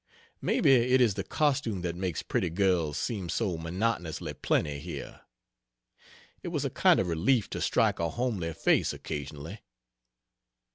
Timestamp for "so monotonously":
3.29-4.33